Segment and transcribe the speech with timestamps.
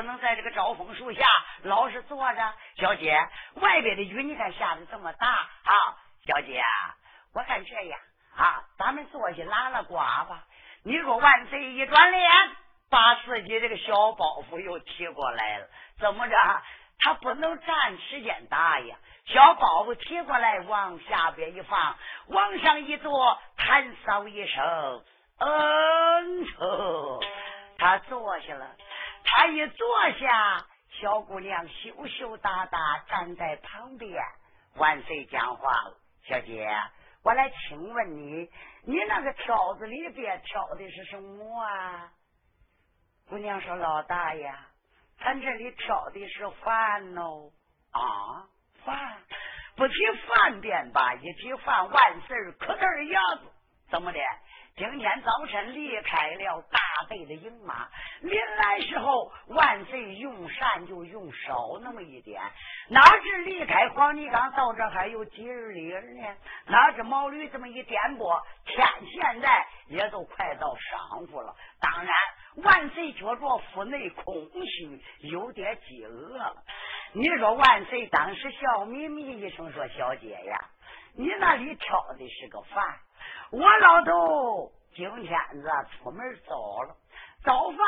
[0.00, 1.26] 不能在这个招风树下
[1.64, 2.52] 老是坐着。
[2.78, 3.14] 小姐，
[3.56, 5.74] 外边的雨你看下的这么大啊！
[6.26, 6.62] 小姐，
[7.34, 8.00] 我看这样
[8.34, 10.44] 啊，咱们坐下拉拉呱吧。
[10.84, 12.30] 你说万岁一转脸，
[12.88, 16.34] 把自己这个小包袱又提过来了，怎么着？
[17.00, 21.94] 他不能站时间大呀，小包袱提过来，往下边一放，
[22.28, 25.04] 往上一坐，弹扫一声，
[25.40, 26.46] 嗯，
[27.76, 28.76] 他坐下了。
[29.24, 29.86] 他一坐
[30.18, 30.66] 下，
[31.00, 32.78] 小姑娘羞羞答答
[33.08, 34.22] 站在旁边。
[34.76, 35.96] 万岁讲话了，
[36.26, 36.68] 小姐，
[37.22, 38.50] 我来请问你，
[38.84, 42.12] 你那个挑子里边挑的是什么啊？
[43.28, 44.52] 姑娘说：“老大爷。”
[45.22, 47.52] 咱这里挑的是饭喽
[47.92, 48.48] 啊，
[48.86, 49.18] 饭
[49.76, 49.94] 不提
[50.26, 53.44] 饭便吧，一提饭万事可得儿样子，
[53.90, 54.18] 怎么的？
[54.80, 57.86] 今天早晨离开了大队的营马，
[58.22, 62.40] 临来时候万岁用膳就用少那么一点，
[62.88, 66.34] 哪知离开黄泥岗到这还有几日里呢？
[66.64, 71.54] 哪知毛驴这么一颠簸，天现在也都快到晌午了。
[71.78, 72.14] 当然。
[72.56, 74.34] 万岁觉着腹内空
[74.66, 76.56] 虚，有点饥饿了。
[77.12, 80.58] 你说万岁当时笑眯眯一声说：“小姐呀，
[81.20, 82.98] 你那里挑的是个饭，
[83.50, 86.96] 我老头今天子出门早了，
[87.44, 87.78] 早饭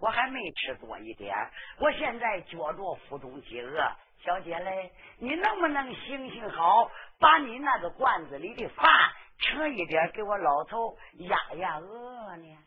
[0.00, 1.32] 我还没吃多一点，
[1.78, 3.80] 我现在觉着腹中饥饿。
[4.24, 6.90] 小姐嘞，你能不能行行好，
[7.20, 8.92] 把你那个罐子里的饭
[9.38, 12.58] 盛一点给我老头压压饿呢？”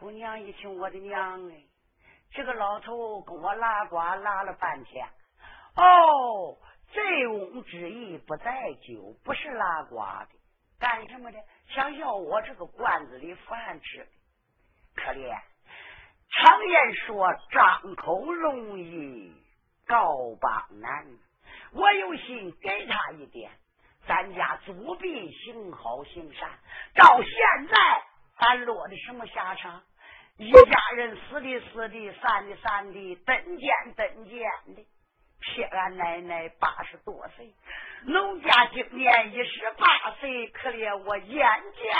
[0.00, 1.62] 姑娘一听，我的娘哎，
[2.32, 5.06] 这个老头跟我拉呱拉了半天，
[5.76, 6.56] 哦，
[6.90, 10.28] 醉翁之意不在酒，不是拉呱的，
[10.78, 11.38] 干什么的？
[11.68, 14.06] 想要我这个罐子里饭吃的。
[14.94, 15.38] 可怜，
[16.30, 19.32] 常言说张口容易
[19.86, 21.06] 告邦难，
[21.72, 23.50] 我有心给他一点，
[24.06, 26.50] 咱家祖辈行好行善，
[26.94, 28.02] 到现在。
[28.40, 29.82] 俺落的什么下场？
[30.36, 34.86] 一家人死的死的，散的散的，登监登监的。
[35.40, 37.54] 撇俺奶奶八十多岁，
[38.04, 41.94] 农家今年一十八岁，可怜我眼见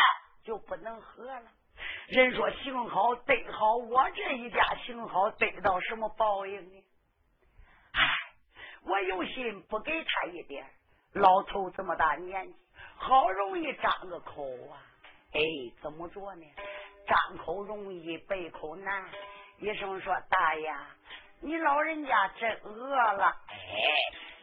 [0.45, 1.43] 就不能喝了。
[2.09, 6.85] 人说行好得好，我这一家行好得到什么报应呢？
[7.93, 8.01] 唉，
[8.83, 10.67] 我有心不给他一点。
[11.13, 12.55] 老头这么大年纪，
[12.97, 14.83] 好容易张个口啊。
[15.33, 15.41] 哎，
[15.81, 16.47] 怎么着呢？
[17.07, 19.05] 张口容易，背口难。
[19.59, 20.73] 医生说：“大爷，
[21.41, 23.57] 你老人家真饿了。”哎，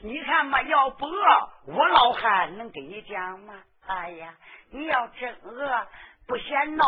[0.01, 3.63] 你看嘛，要不饿，我老汉能给你讲吗？
[3.87, 4.33] 哎呀，
[4.71, 5.87] 你要真饿，
[6.27, 6.85] 不嫌闹，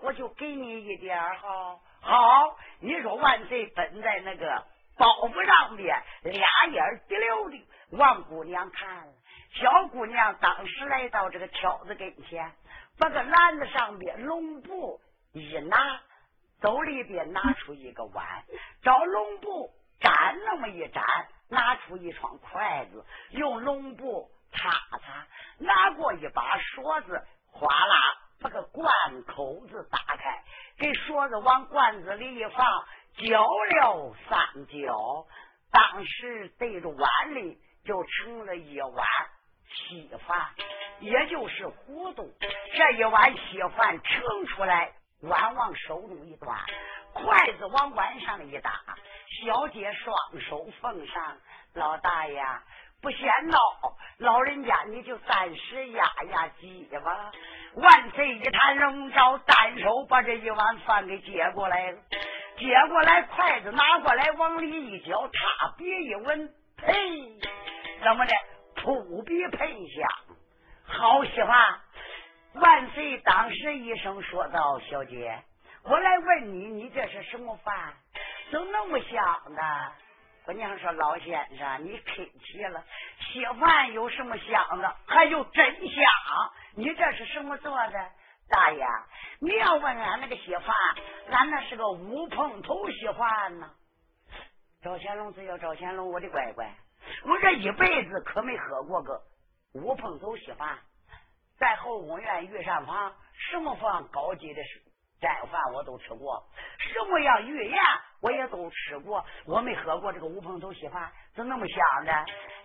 [0.00, 1.78] 我就给你一点哈。
[2.00, 4.64] 好，你说万岁本在那个
[4.96, 9.12] 包袱上边，俩眼滴溜的往姑娘看了。
[9.52, 12.52] 小姑娘当时来到这个挑子跟前。
[12.98, 15.00] 把个篮子上边笼布
[15.32, 16.00] 一拿，
[16.60, 18.26] 兜里边拿出一个碗，
[18.82, 19.70] 找龙布
[20.00, 21.04] 沾那么一沾，
[21.48, 25.26] 拿出一双筷子，用龙布擦擦，
[25.58, 28.88] 拿过一把勺子，哗啦把个罐
[29.26, 30.42] 口子打开，
[30.78, 32.84] 给勺子往罐子里一放，
[33.16, 35.26] 搅了三搅，
[35.70, 39.06] 当时对着碗里就盛了一碗
[39.66, 40.50] 稀饭。
[41.00, 42.30] 也就是糊涂。
[42.74, 44.92] 这一碗稀饭盛出来，
[45.22, 46.58] 碗往手中一端，
[47.12, 48.72] 筷子往碗上一搭，
[49.44, 51.36] 小姐双手奉上，
[51.74, 52.42] 老大爷
[53.02, 53.58] 不嫌闹，
[54.18, 57.32] 老人家你就暂时压压惊吧。
[57.74, 61.98] 万岁一探龙爪，单手把这一碗饭给接过来了，
[62.58, 66.92] 接过来筷子拿过来往里一搅，他别一闻，呸，
[68.02, 68.32] 怎么的？
[68.82, 70.08] 扑鼻喷香，
[70.86, 71.80] 好喜欢。
[72.54, 75.38] 万岁当时一声说道：“小姐，
[75.84, 77.94] 我来问你，你这是什么饭？
[78.50, 79.60] 怎么那么香呢？”
[80.44, 82.84] 姑娘说：“老先生，你客气了，
[83.20, 84.96] 稀饭有什么香的？
[85.06, 86.04] 还有真香。
[86.74, 88.10] 你这是什么做的？
[88.48, 88.84] 大爷，
[89.40, 90.74] 你要问俺那个稀饭，
[91.30, 93.70] 俺那是个乌碰头稀饭呢。
[94.82, 96.74] 赵乾隆只要赵乾隆，我的乖乖，
[97.24, 99.20] 我这一辈子可没喝过个
[99.74, 100.78] 乌碰头稀饭。”
[101.58, 103.14] 在后宫院御膳房，
[103.50, 104.62] 什么饭高级的
[105.20, 106.42] 斋饭我都吃过，
[106.78, 107.78] 什么样御宴
[108.20, 112.12] 我也都吃过，我没喝过这个乌蓬头稀饭，怎那么香呢？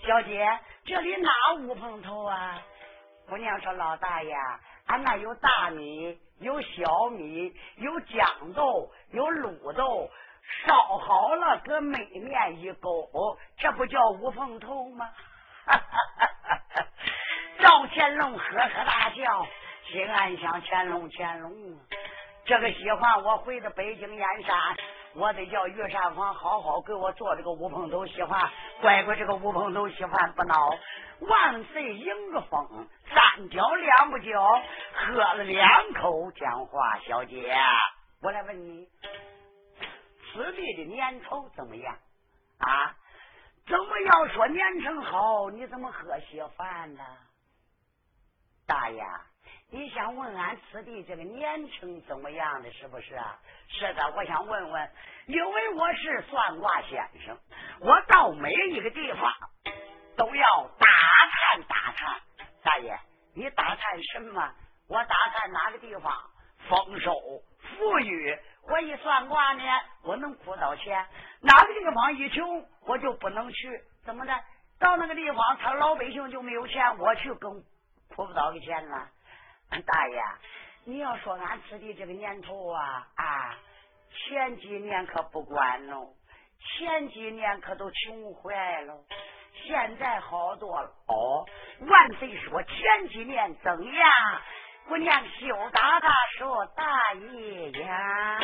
[0.05, 2.61] 小姐，这里哪乌蓬头啊？
[3.27, 4.35] 姑娘说：“老大爷，
[4.85, 10.07] 俺那有大米，有小米，有豇豆，有卤豆，
[10.63, 13.09] 烧好了搁焖面一勾，
[13.57, 15.09] 这不叫乌蓬头吗？”！
[17.57, 19.47] 赵乾隆呵呵大笑，
[19.87, 21.51] 心暗想：乾隆，乾隆，
[22.45, 24.55] 这个喜欢我回到北京燕山，
[25.15, 28.51] 我得叫御膳房好好给我做这个乌蓬头稀饭。
[28.81, 30.77] 乖乖，这个乌蓬头稀饭不孬。
[31.21, 34.61] 万岁迎个风，三脚两不叫，
[34.93, 37.51] 喝了两口，讲话，小姐，
[38.21, 38.87] 我来问你，
[40.31, 41.97] 此地的年头怎么样？
[42.59, 42.95] 啊？
[43.65, 45.49] 怎么要说年成好？
[45.49, 47.03] 你怎么喝稀饭呢？
[48.67, 49.01] 大爷，
[49.71, 52.71] 你想问俺此地这个年成怎么样的？
[52.71, 53.37] 是不是啊？
[53.67, 54.91] 是的，我想问问，
[55.25, 57.37] 因为我是算卦先生，
[57.81, 59.33] 我到每一个地方
[60.15, 62.21] 都要打探打探。
[62.63, 62.97] 大爷，
[63.35, 64.53] 你打探什么？
[64.87, 66.13] 我打探哪个地方
[66.69, 67.11] 丰收
[67.59, 68.37] 富裕？
[68.69, 69.63] 我一算卦呢，
[70.03, 71.05] 我能哭到钱。
[71.41, 73.81] 哪个地方一穷，我就不能去。
[74.05, 74.33] 怎么的？
[74.79, 77.63] 到那个地方，他老百姓就没有钱，我去更。
[78.07, 79.09] 哭不到个钱了，
[79.69, 80.23] 大爷，
[80.85, 83.57] 你要说俺此地这个年头啊啊，
[84.11, 86.13] 前几年可不管喽，
[86.59, 88.95] 前几年可都穷坏了，
[89.65, 90.89] 现在好多了。
[91.07, 91.45] 哦，
[91.87, 94.41] 万岁说前几年怎样？
[94.87, 98.39] 姑娘羞答答说大爷呀。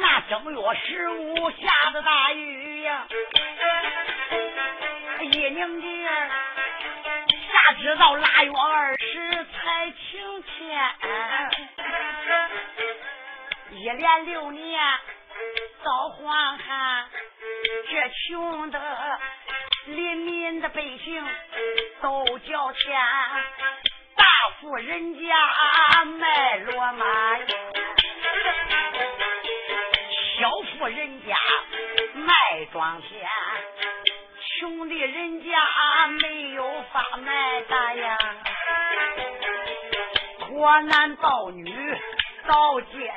[0.00, 3.06] 那正月十五下的大雨呀，
[5.20, 10.80] 一宁节下知道腊月二十才晴天，
[13.70, 14.80] 一连六年
[15.84, 17.06] 遭荒旱，
[17.90, 18.80] 这穷的
[19.86, 21.24] 黎民的百姓
[22.00, 23.00] 都交钱，
[24.16, 24.24] 大
[24.60, 27.38] 富人家卖骡马，
[30.82, 31.36] 富人家
[32.14, 32.34] 卖
[32.72, 33.24] 庄田，
[34.58, 38.18] 穷的人家没有法卖大呀，
[40.40, 41.72] 托男抱女
[42.48, 43.12] 倒借钱。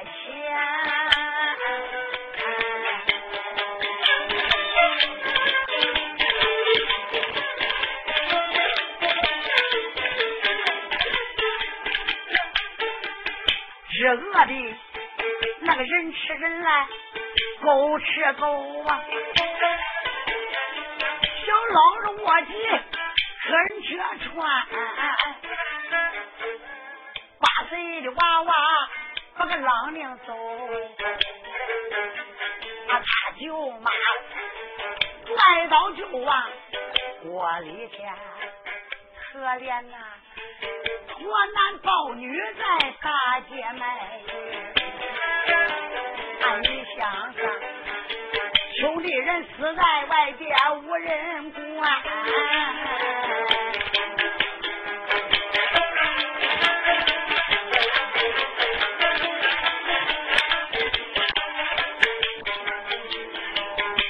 [13.89, 14.75] 日饿的，
[15.62, 16.88] 那个人吃人来，
[17.65, 19.01] 狗吃狗啊！
[21.45, 22.53] 小老子卧底
[23.50, 23.88] 跟车
[24.22, 24.38] 穿，
[27.39, 28.53] 八岁的娃娃
[29.36, 30.34] 把个老娘走，
[32.88, 33.89] 啊，他舅妈
[35.36, 36.43] 来到就往
[37.24, 38.13] 锅里添，
[39.31, 39.98] 可怜呐！
[41.07, 41.17] 托
[41.55, 44.22] 男抱女在大街卖，
[49.36, 50.50] 人死在外边
[50.84, 51.92] 无人管。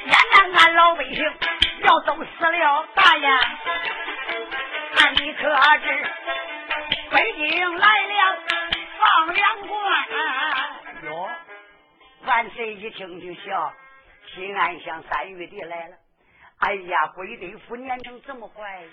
[0.05, 1.25] 眼看俺老百姓
[1.81, 5.87] 要都死了，大爷，俺你可知？
[7.09, 8.37] 北京来了
[8.99, 9.73] 放粮官
[11.05, 11.29] 哟！
[12.27, 13.73] 万岁一听就笑，
[14.35, 15.95] 心安乡三玉帝来了。
[16.59, 18.83] 哎呀，归德府年成这么快！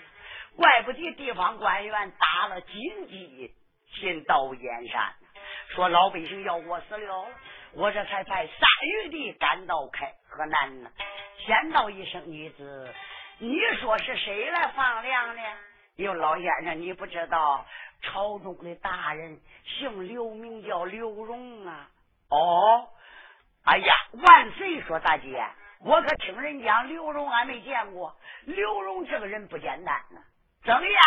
[0.55, 3.53] 怪不得地方官员打了紧急
[3.99, 5.13] 进到燕山，
[5.69, 7.27] 说老百姓要饿死了，
[7.73, 10.89] 我这才派三玉帝赶到开河南呢。
[11.45, 12.93] 先到一声女子，
[13.39, 15.41] 你说是谁来放粮呢？
[15.97, 17.65] 哟，老先生，你不知道。
[18.05, 21.89] 朝中的大人姓刘，名叫刘荣啊！
[22.29, 22.89] 哦，
[23.63, 24.81] 哎呀，万岁！
[24.81, 25.45] 说大姐，
[25.79, 28.15] 我可听人讲刘荣，俺没见过。
[28.45, 30.21] 刘荣这个人不简单呢。
[30.63, 30.99] 怎么样？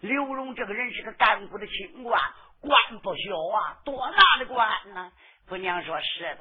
[0.00, 2.20] 刘荣这个人是个干部的清官，
[2.60, 5.10] 官不小啊，多大的官呢？
[5.48, 6.40] 姑娘说是的，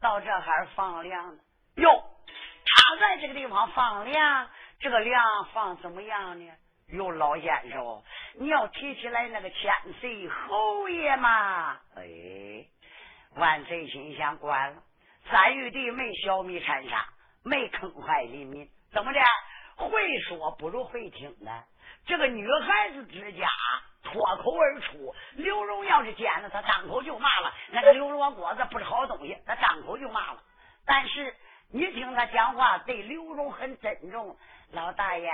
[0.00, 1.40] 到这还放粮呢。
[1.76, 2.04] 哟，
[2.66, 4.48] 他在这个地方放粮，
[4.80, 6.52] 这个粮放怎么样呢？
[6.88, 8.02] 哟，老先生，
[8.40, 11.78] 你要提起来那个千岁侯爷嘛？
[11.96, 12.66] 哎，
[13.36, 14.82] 万岁心想，管了，
[15.30, 17.06] 三玉帝没消灭残杀，
[17.44, 19.20] 没坑害黎民，怎么的？
[19.76, 21.64] 会说不如会听呢。
[22.04, 23.48] 这个女孩子之家
[24.02, 27.52] 脱口而出，刘荣要是见了他，张口就骂了。
[27.70, 30.42] 那个刘罗锅子不是好东西，他张口就骂了。
[30.84, 31.34] 但是
[31.72, 34.36] 你听他讲话，对刘荣很尊重。
[34.72, 35.30] 老大爷，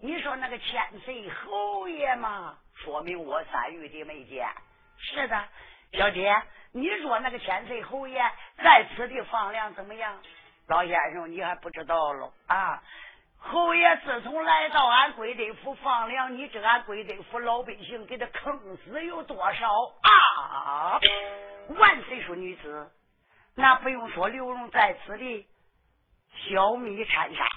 [0.00, 4.48] 你说那个千岁侯爷嘛，说明我三玉帝没见。
[4.98, 5.48] 是的，
[5.92, 6.34] 小姐，
[6.76, 8.22] 你说那个千岁侯爷
[8.58, 10.14] 在此地放粮怎么样？
[10.66, 12.82] 老先生，你还不知道喽啊！
[13.38, 19.70] 侯爷自从来到俺归德府放粮，你知俺归德府老百姓给他坑死有多少
[20.02, 21.00] 啊？
[21.78, 22.92] 万岁说女子，
[23.54, 25.46] 那不用说，刘荣在此地
[26.50, 27.48] 小米掺沙。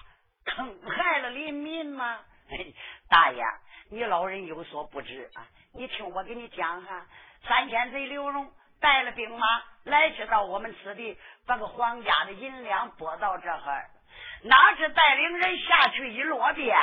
[0.45, 2.19] 坑害了黎民吗？
[3.09, 3.43] 大爷，
[3.89, 5.45] 你老人有所不知啊！
[5.73, 7.05] 你听我给你讲哈，
[7.45, 9.47] 三千岁刘荣带了兵马
[9.83, 13.89] 来知道我们此地，把个皇家的银两拨到这哈儿，
[14.43, 16.77] 哪知带领人下去一落边，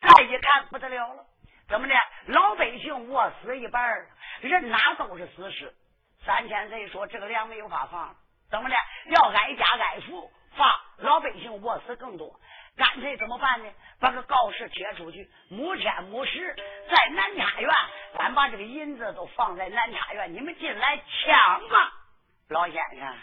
[0.00, 1.24] 再一看不得了了，
[1.68, 1.94] 怎么的？
[2.26, 4.06] 老百姓饿死一半，
[4.40, 5.72] 人哪都是死尸。
[6.24, 8.14] 三千岁说这个粮没有法放，
[8.50, 8.76] 怎么的？
[9.06, 12.38] 要挨家挨户放，老百姓饿死更多。
[12.76, 13.70] 干脆怎么办呢？
[14.00, 16.56] 把个告示贴出去，母天母时
[16.88, 17.70] 在南茶院，
[18.16, 21.92] 咱把这个银子都放在南茶院，你们进来抢吧。
[22.48, 23.14] 老先生，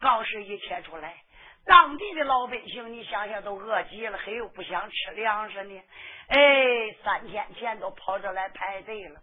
[0.00, 1.16] 告示一贴出来，
[1.66, 5.82] 当地的老百姓，你想想都饿极了，还又不想吃粮食呢。
[6.28, 6.38] 哎，
[7.04, 9.20] 三天前都跑这来排队了。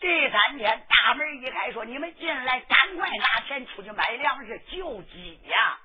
[0.00, 5.78] 第三天大门一开，说你们进来，赶快拿钱出去买粮食救济呀。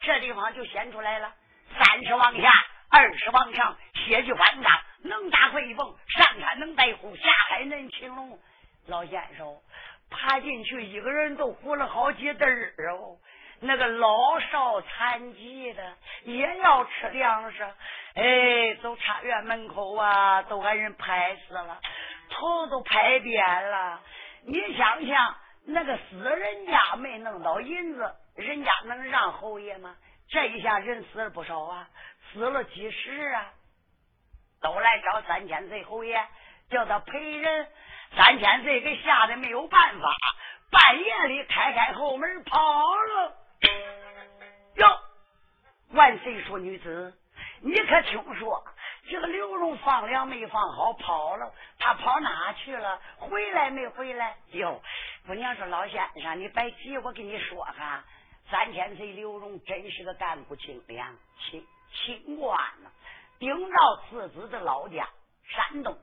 [0.00, 1.34] 这地方就显出来了。
[1.76, 2.50] 三十往下，
[2.90, 8.38] 二十往上，血气万丈，能打会蹦，上山能带虎，下海能擒龙。
[8.86, 9.56] 老先生
[10.10, 13.18] 爬进去，一个人都糊了好几袋儿哦。
[13.60, 17.62] 那个老少残疾的也要吃粮食，
[18.14, 21.80] 哎，走茶园门口啊，都把人拍死了，
[22.30, 24.00] 头都拍扁了。
[24.46, 29.96] 你想想，那个死人家没弄到银子，人家能让侯爷吗？
[30.30, 31.88] 这一下人死了不少啊，
[32.32, 33.52] 死了几十啊！
[34.60, 36.20] 都来找三千岁侯爷，
[36.70, 37.68] 叫他陪人。
[38.16, 40.16] 三千岁给吓得没有办法，
[40.70, 43.36] 半夜里开开后门跑了。
[44.76, 44.86] 哟，
[45.90, 47.14] 万岁说女子，
[47.60, 48.64] 你可听说
[49.10, 51.54] 这个刘荣放粮没放好跑了？
[51.78, 53.00] 他跑哪去了？
[53.16, 54.36] 回来没回来？
[54.52, 54.82] 哟，
[55.26, 58.04] 姑娘说老先生，你别急，我跟你说哈，
[58.50, 61.06] 三千岁刘荣真是个干部清廉，
[61.38, 62.90] 清清官呐，
[63.38, 65.08] 顶到自己的老家
[65.48, 65.96] 山东。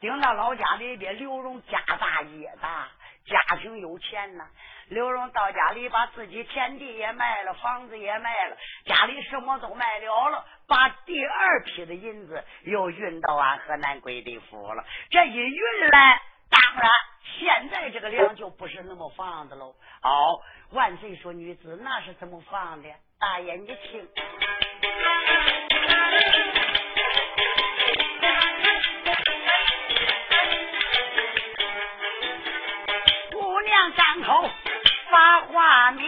[0.00, 2.88] 顶到老家里边，刘荣家大业大，
[3.26, 4.48] 家庭有钱呐。
[4.88, 8.56] 刘荣到家里，把自己田地也卖了，房子也卖了，
[8.86, 14.84] 家里什么都卖了了，把第二批的银子又运到俺河南贵地府了。
[15.10, 16.22] 这一运来，
[16.60, 16.90] 当然
[17.38, 19.74] 现在这个量就不是那么放的喽。
[20.02, 20.40] 哦，
[20.72, 22.88] 万岁说女子那是怎么放的？
[23.18, 24.08] 大爷你听。
[33.32, 34.50] 姑娘张口
[35.10, 36.04] 发话明，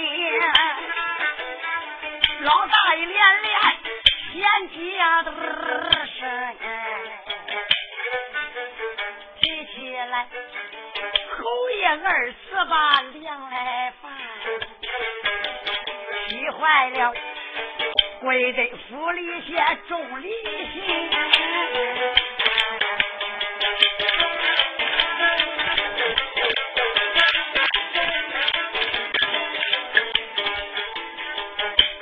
[12.00, 14.12] 儿吃把，凉来饭，
[16.28, 17.12] 气坏了，
[18.20, 19.56] 跪在府里写
[19.88, 20.30] 重礼
[20.72, 21.10] 信。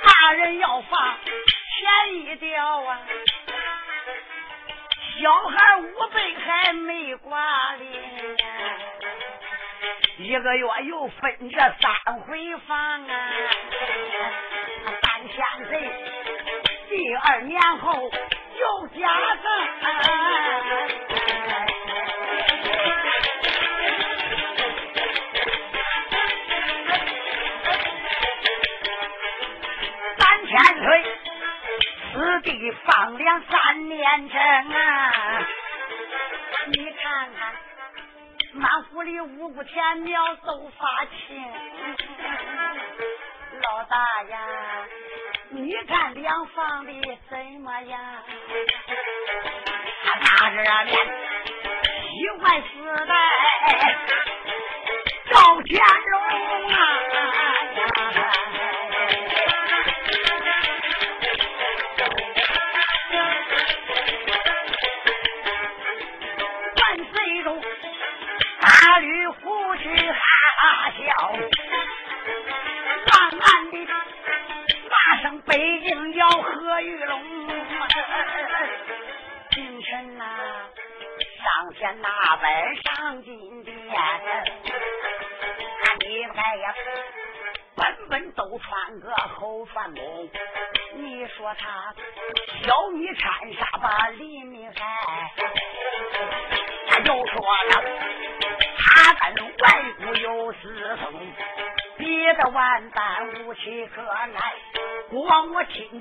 [0.03, 3.01] 大人要罚，便宜掉啊，
[5.19, 5.80] 小孩。
[10.31, 13.13] 一个月又分这三回房啊！
[15.01, 15.91] 三千岁，
[16.87, 18.09] 第二年后
[18.57, 19.09] 又加
[19.43, 19.45] 赠。
[30.17, 30.87] 三千岁。
[32.13, 35.30] 此地放粮三年整啊！
[39.53, 41.51] 五天庙都发青。
[43.61, 44.39] 老大呀，
[45.49, 46.93] 你看粮放的
[47.29, 47.99] 怎么样？
[50.05, 50.95] 他拿着面，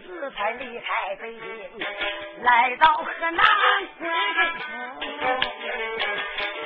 [0.00, 1.42] 自才离开北京，
[2.42, 3.44] 来到河南
[3.98, 4.62] 归顺府，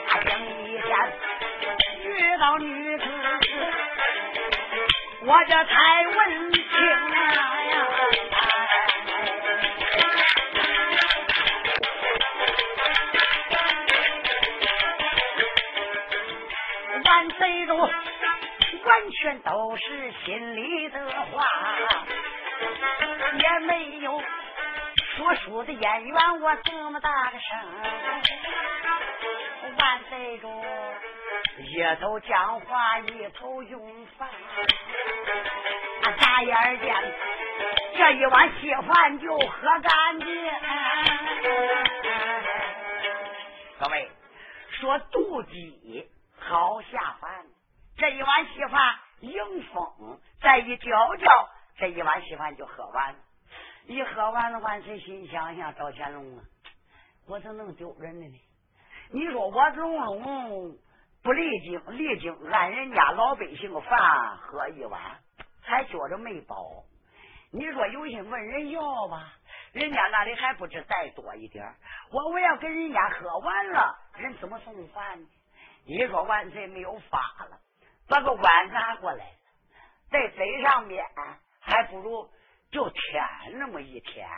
[0.09, 0.31] 他今
[0.65, 0.89] 一天
[2.05, 3.05] 遇到女子，
[5.23, 6.04] 我这才
[31.95, 34.29] 一头讲话一头用饭，
[36.19, 36.93] 眨眼间
[37.97, 40.27] 这一碗稀饭就喝干净。
[43.79, 44.11] 各位
[44.71, 47.47] 说肚饥好下饭，
[47.97, 51.29] 这一碗稀饭迎风再一嚼嚼。
[51.79, 53.15] 这一碗稀饭就喝完，
[53.87, 56.43] 一喝完了，万岁心想想赵乾隆啊，
[57.29, 58.41] 我怎能丢人的呢？
[59.13, 60.77] 你说我隆隆
[61.25, 65.01] 不历经历经按人家老百姓饭喝一碗，
[65.63, 66.85] 还觉着没饱。
[67.51, 69.33] 你说有心问人要吧，
[69.73, 71.65] 人家那里还不知再多一点。
[72.11, 75.27] 我我要跟人家喝完了，人怎么送饭呢？
[75.87, 77.19] 你说万岁没有法
[77.51, 77.59] 了，
[78.07, 79.25] 把个碗拿过来，
[80.11, 81.03] 在嘴上面。
[81.67, 82.31] 还不如
[82.71, 84.29] 就舔那么一天。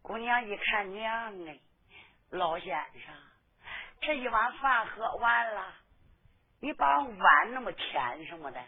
[0.00, 1.58] 姑娘一看娘哎，
[2.30, 3.12] 老先生，
[4.00, 5.74] 这一碗饭喝完了，
[6.60, 8.60] 你把碗那么添什么的？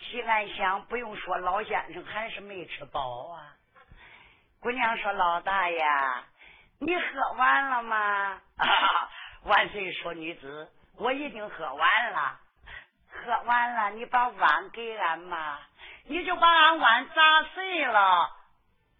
[0.00, 3.54] 西安乡不用说，老先生还是没吃饱啊。
[4.58, 5.78] 姑娘说：“老大爷，
[6.80, 8.40] 你喝完了吗？”
[9.46, 12.40] 万岁说：“女子，我已经喝完了。
[13.08, 15.60] 喝完了，你把碗给俺嘛，
[16.06, 18.30] 你就把俺碗砸碎了，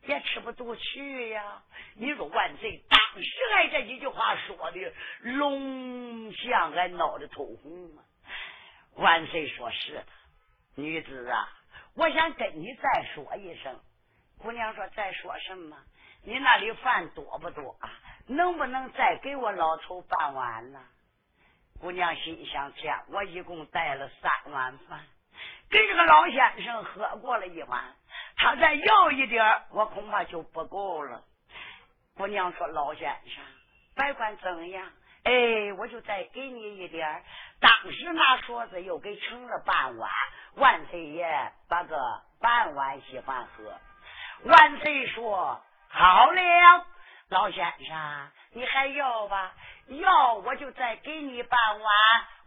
[0.06, 1.62] 也吃不肚去呀。”
[1.96, 8.04] 你说万岁，当时还这几句话说的，龙象俺闹得头红啊。
[8.96, 10.06] 万岁说是的，
[10.74, 11.48] 女子啊，
[11.94, 13.78] 我想跟你再说一声。
[14.38, 15.76] 姑娘说：“再说什么？
[16.24, 17.90] 你那里饭多不多啊？
[18.26, 20.80] 能不能再给我老头半碗呢？”
[21.80, 25.04] 姑娘心想：“天，我一共带了三碗饭，
[25.70, 27.94] 给这个老先生喝过了一碗，
[28.36, 31.22] 他再要一点我恐怕就不够了。”
[32.14, 33.44] 姑娘说：“老先生，
[33.94, 34.90] 别管怎样，
[35.24, 37.22] 哎，我就再给你一点
[37.60, 40.10] 当时那说子又给盛了半碗，
[40.56, 43.78] 万岁爷把个半碗稀饭喝。
[44.44, 46.86] 万岁说：“好了，
[47.28, 49.54] 老先生，你还要吧？
[49.86, 51.92] 要我就再给你半碗。”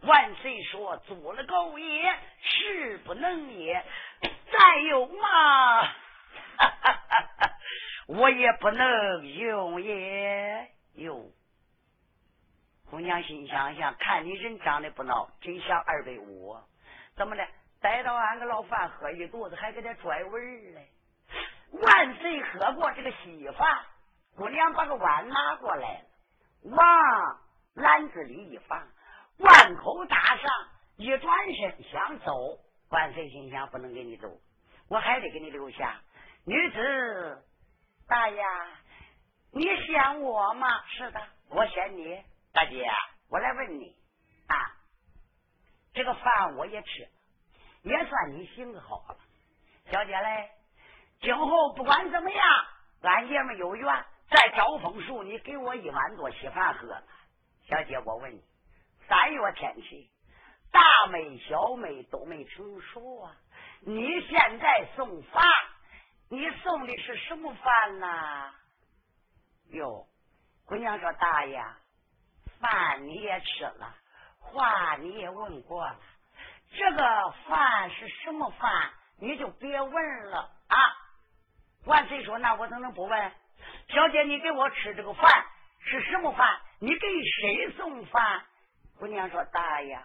[0.04, 3.82] 万岁说：“足了够也，是不能也。
[4.52, 5.88] 再有嘛，哈
[6.58, 6.92] 哈
[7.38, 7.50] 哈
[8.06, 11.24] 我也不能用也。”哟，
[12.90, 16.56] 姑娘心想想，看你人长得不孬，真像二百五。
[17.14, 17.46] 怎么的？
[17.78, 20.88] 逮到俺个老范喝一肚子，还给他拽味儿嘞？
[21.72, 23.84] 万岁喝过这个稀饭，
[24.34, 27.40] 姑娘把个碗拿过来了，往
[27.74, 28.82] 篮子里一放，
[29.38, 30.50] 碗口搭上，
[30.96, 32.58] 一转身想走。
[32.88, 34.28] 万岁心想：不能给你走，
[34.88, 36.00] 我还得给你留下。
[36.46, 37.44] 女子
[38.08, 38.42] 大爷，
[39.52, 40.82] 你嫌我吗？
[40.88, 41.20] 是的，
[41.50, 42.24] 我嫌你。
[42.56, 42.90] 大姐，
[43.28, 43.94] 我来问你
[44.48, 44.56] 啊，
[45.92, 47.06] 这个饭我也吃，
[47.82, 49.18] 也算你行好了。
[49.92, 50.50] 小姐嘞？
[51.20, 52.66] 今后不管怎么样，
[53.02, 56.98] 俺爷们有缘，在招风树，你给我一碗多稀饭喝。
[57.68, 58.42] 小姐，我问你，
[59.06, 60.10] 三月天气，
[60.72, 63.36] 大妹小妹都没成熟啊，
[63.80, 65.44] 你现在送饭，
[66.30, 68.54] 你送的是什么饭呢？
[69.72, 70.06] 哟，
[70.64, 71.62] 姑娘说大爷，
[72.60, 73.94] 饭你也吃了，
[74.40, 75.96] 话你也问过了，
[76.76, 78.90] 这个饭是什么饭，
[79.20, 80.76] 你就别问了啊。
[81.84, 83.32] 万岁说：“那我怎能不问？
[83.88, 85.46] 小姐，你给我吃这个饭
[85.80, 86.60] 是什么饭？
[86.80, 87.06] 你给
[87.40, 88.44] 谁送饭？”
[88.98, 89.98] 姑娘说：“大爷，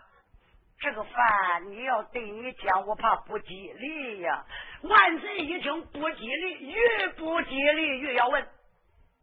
[0.79, 4.45] 这个饭你要对你讲，我怕不吉利呀。”
[4.83, 8.47] 万岁一听不吉利，越不吉利越要问：“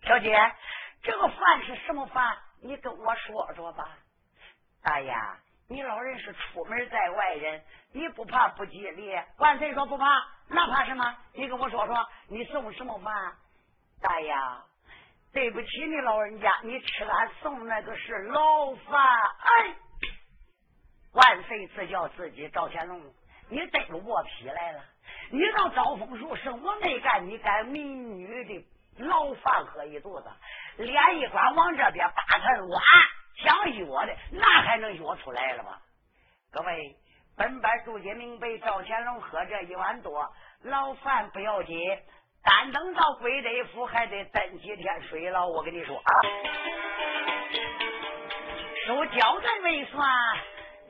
[0.03, 0.37] 小姐，
[1.03, 2.37] 这个饭是什么饭？
[2.63, 3.97] 你跟我说说吧。”
[4.83, 5.15] 大爷。
[5.71, 9.15] 你老人是出门在外人，你不怕不吉利？
[9.37, 10.07] 万岁说不怕，
[10.49, 11.15] 那怕什么？
[11.35, 13.37] 你跟我说说，你送什么饭？
[14.01, 14.35] 大爷，
[15.31, 19.05] 对不起你老人家，你吃俺送那个是牢饭。
[19.41, 19.77] 哎，
[21.13, 23.03] 万岁自叫自己赵乾隆，
[23.51, 24.83] 你逮着卧皮来了？
[25.31, 27.27] 你到招风树，什么没干？
[27.27, 28.67] 你干民女的
[29.05, 30.31] 牢饭喝一肚子，
[30.79, 32.81] 脸一关往这边扒开挖。
[33.37, 35.79] 想约的，那还能约出来了吗？
[36.51, 36.97] 各位，
[37.37, 40.29] 本班注解明白，赵乾隆喝这一碗多，
[40.63, 41.79] 老饭不要紧，
[42.43, 45.47] 单等到归德府还得等几天水了。
[45.47, 46.13] 我跟你说啊，
[48.87, 50.09] 收交代未算。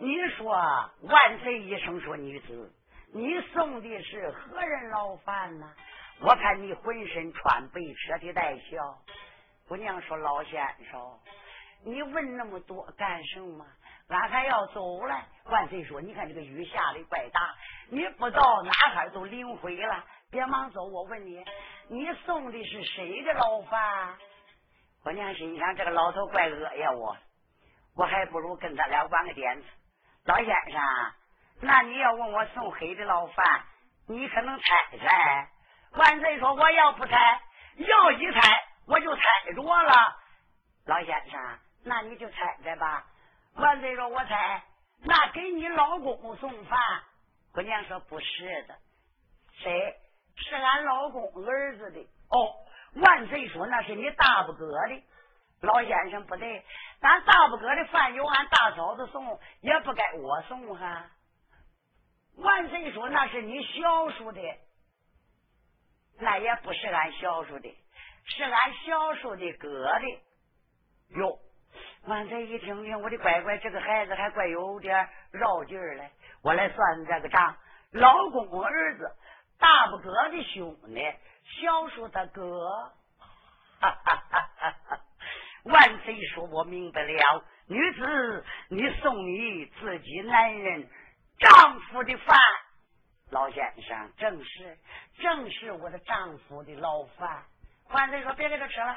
[0.00, 0.54] 你说
[1.02, 2.72] 万岁一声说女子，
[3.12, 5.66] 你送的是何人牢饭呢？
[6.20, 8.76] 我看你浑身穿白，扯的带笑。
[9.68, 11.18] 姑娘说老先生。
[11.84, 13.64] 你问那么多干什么？
[14.08, 15.14] 俺还要走了。
[15.44, 17.54] 万岁说：“你看这个雨下的怪大，
[17.90, 20.04] 你不到哪哈都淋灰了。
[20.30, 21.44] 别忙走，我问你，
[21.88, 24.16] 你送的是谁的牢饭？”
[25.04, 27.16] 姑娘心想：这个老头怪恶呀，我
[27.94, 29.66] 我还不如跟他俩玩个点子。
[30.24, 30.80] 老先生，
[31.60, 33.62] 那你要问我送谁的牢饭，
[34.08, 35.48] 你可能猜猜。
[35.92, 37.40] 万岁说：“我要不猜，
[37.76, 38.40] 要一猜
[38.88, 39.22] 我就猜
[39.54, 39.92] 着了。”
[40.86, 41.58] 老先生。
[41.84, 43.06] 那你就猜猜吧。
[43.54, 44.62] 万岁说：“我猜，
[45.04, 46.78] 那给你老公送饭。”
[47.54, 48.76] 姑娘说：“不是的，
[49.52, 49.96] 谁？
[50.36, 52.54] 是俺老公儿子的。”哦，
[52.96, 55.02] 万岁说：“那是你大伯哥的。”
[55.62, 56.64] 老先生不对，
[57.00, 61.10] 咱大伯哥的饭由俺大嫂子送，也不该我送哈。
[62.36, 64.40] 万岁说：“那是你小叔的，
[66.18, 67.76] 那也不是俺小叔的，
[68.28, 70.22] 是俺小叔的哥的。”
[71.18, 71.38] 哟，
[72.06, 76.10] 万岁一听听，我的乖乖，这个孩子还怪有点绕劲儿嘞。
[76.42, 77.56] 我来算这个账，
[77.92, 79.16] 老公公儿子
[79.58, 81.02] 大不哥的兄弟，
[81.62, 82.92] 小叔他哥。
[83.80, 85.00] 哈哈哈！
[85.64, 87.44] 万岁说，我明白了。
[87.68, 90.88] 女子，你送你自己男人
[91.38, 92.38] 丈夫的饭。
[93.30, 94.78] 老先生，正是，
[95.20, 97.44] 正是我的丈夫的牢饭。
[97.90, 98.96] 万岁说，别给他吃了。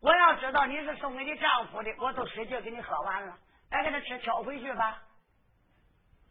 [0.00, 3.36] 我要知道你是送给你丈夫的，我都使劲给你喝完了。
[3.70, 5.02] 别给他吃，挑回去吧。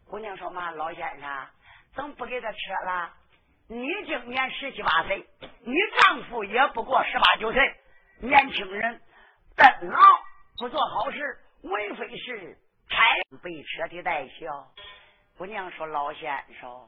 [0.08, 1.48] 姑娘说嘛，老先生，
[1.96, 3.12] 怎么不给他吃了？
[3.68, 7.76] 你今年十七八岁，你丈夫也不过十八九岁，
[8.22, 9.02] 年轻人，
[9.56, 10.00] 等老
[10.60, 12.56] 不做好事，为非是
[12.88, 13.04] 差
[13.42, 14.68] 被车的带笑。
[15.38, 16.88] 姑娘说，老先生。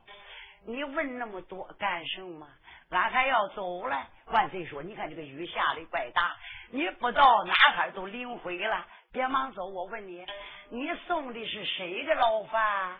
[0.65, 2.47] 你问那么多干什么？
[2.89, 4.07] 俺还要走了。
[4.27, 6.35] 万岁说：“你看这个雨下的怪大，
[6.71, 8.85] 你不到哪哈都淋灰了。
[9.11, 10.25] 别忙走，我问你，
[10.69, 12.97] 你送的是谁的牢饭？”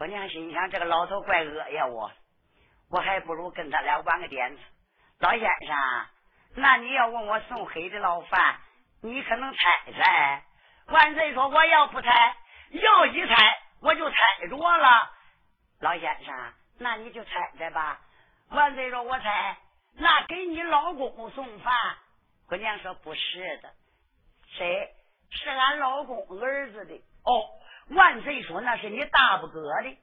[0.00, 2.10] 我娘心想：“这个老头怪恶呀，我
[2.90, 4.62] 我还不如跟他俩玩个点子。”
[5.20, 5.76] 老先生，
[6.54, 8.60] 那你要问我送黑的牢饭，
[9.02, 10.42] 你可能猜猜？
[10.86, 12.36] 万岁说：“我要不猜，
[12.70, 14.16] 要一猜我就猜
[14.48, 15.10] 着了。”
[15.80, 16.52] 老先生。
[16.78, 18.00] 那你就猜猜吧。
[18.50, 19.56] 万岁说：“我猜，
[19.94, 21.72] 那给你老公公送饭。”
[22.48, 23.72] 姑娘说：“不是的，
[24.48, 24.94] 谁？
[25.30, 27.48] 是俺老公儿子的。”哦，
[27.90, 29.96] 万岁说：“那是你大伯哥的。”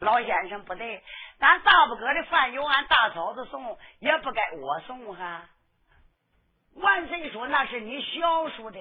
[0.00, 1.02] 老先生不对，
[1.38, 5.48] 俺大伯哥的饭由俺大嫂子送，也不该我送哈。
[6.74, 8.80] 万岁说：“那是你小叔的，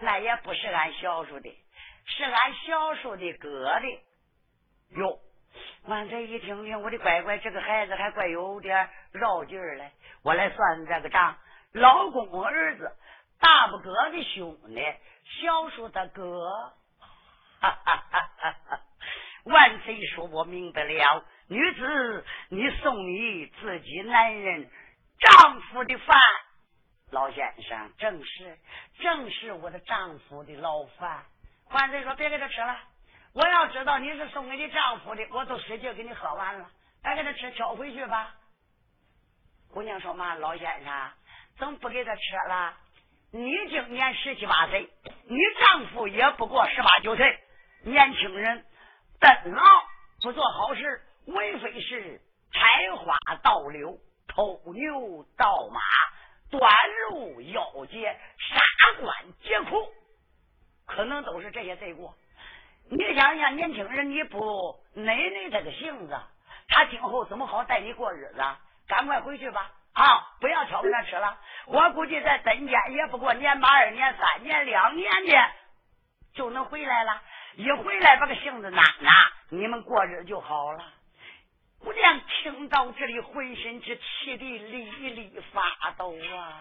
[0.00, 1.54] 那也不是俺小叔的，
[2.06, 4.00] 是俺小叔的哥的。”
[4.98, 5.20] 哟。
[5.84, 9.90] 万岁一听听，我的乖乖，这个孩子还怪有点绕劲儿嘞。
[10.22, 11.36] 我来算这个账，
[11.72, 12.90] 老公公儿子
[13.40, 14.82] 大不哥的兄弟，
[15.40, 16.72] 小叔他哥。
[17.58, 18.80] 哈哈哈！
[19.44, 24.68] 万岁说：“我明白了，女子，你送你自己男人
[25.20, 26.18] 丈夫的饭。”
[27.12, 28.58] 老先生，正是，
[28.98, 31.24] 正是我的丈夫的老饭。
[31.70, 32.76] 万岁说：“别给他吃了。”
[33.36, 36.70] 我要知道你是送给你丈夫的，我都使劲给你喝完了。
[37.02, 38.34] 别给他吃，挑回去吧。
[39.70, 41.10] 姑娘说嘛，老先生，
[41.58, 42.74] 怎么不给他吃了？
[43.32, 44.88] 你今年十七八岁，
[45.24, 47.38] 你丈夫也不过十八九岁，
[47.82, 48.64] 年轻人，
[49.20, 49.62] 等老
[50.22, 52.18] 不做好事，为非是
[52.54, 55.80] 采花盗柳、偷牛盗马、
[56.50, 56.72] 断
[57.10, 58.58] 路妖劫、杀
[59.02, 59.92] 官劫库，
[60.86, 62.16] 可能都是这些罪过。
[62.88, 66.16] 你想想，年轻人，你不奶奶这个性子，
[66.68, 68.42] 他今后怎么好带你过日子？
[68.86, 70.36] 赶快回去吧，啊！
[70.40, 71.36] 不要挑他吃了。
[71.66, 75.32] 我估计在登间也不过年八、二年、三年、两年的
[76.34, 77.20] 就能回来了。
[77.56, 79.10] 一回来把个性子拿拿，
[79.48, 80.84] 你们过日子就好了。
[81.80, 86.60] 姑娘听到这里，浑身之气的沥沥发抖啊！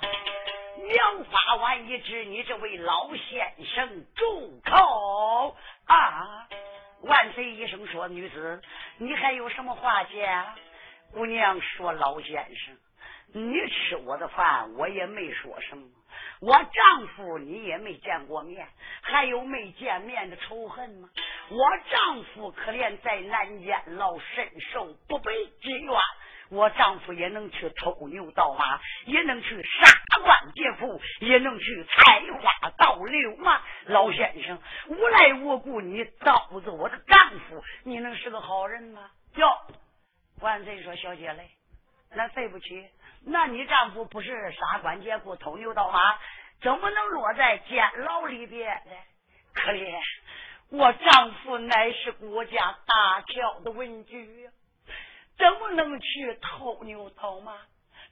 [0.78, 6.48] 娘发完一指，你这位老先生住口啊！
[7.02, 8.62] 万岁医生说：“女子，
[8.98, 10.56] 你还有什么话讲？”
[11.14, 12.76] 姑娘说：“老先生，
[13.34, 15.88] 你吃我的饭，我也没说什么。
[16.42, 18.68] 我丈夫你也没见过面，
[19.02, 21.10] 还有没见面的仇恨吗？
[21.50, 25.30] 我丈夫可怜在南监牢，身受不卑
[25.62, 25.94] 之冤。”
[26.52, 29.90] 我丈夫也能去偷牛盗马，也能去杀
[30.24, 33.62] 官劫富，也能去采花盗柳吗？
[33.86, 39.10] 老先生，无赖无故你盗走我的丈夫，你能是个好人吗？
[39.36, 39.48] 哟，
[40.42, 41.50] 万岁说小姐嘞，
[42.12, 42.88] 那对不起，
[43.26, 46.18] 那你丈夫不是杀官劫富、偷牛盗马，
[46.62, 48.92] 怎么能落在监牢里边呢？
[49.54, 50.00] 可怜，
[50.70, 54.50] 我丈夫乃是国家大条的文举。
[55.38, 57.58] 怎么能去偷牛偷马？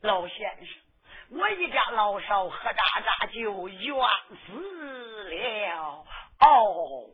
[0.02, 0.83] 老先生，
[1.36, 3.96] 我一家老少喝渣渣就冤
[4.46, 6.06] 死了。
[6.40, 7.10] 哦，